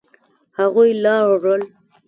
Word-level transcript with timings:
هغوی 0.57 0.91
لاړل. 1.03 1.61